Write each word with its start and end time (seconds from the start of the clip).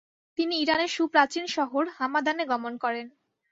তিনি 0.37 0.53
ইরানের 0.59 0.91
সুপ্রাচীন 0.91 1.45
শহর 1.47 1.83
হামাদানে 1.97 2.43
গমন 2.45 2.73
করেন। 2.77 3.07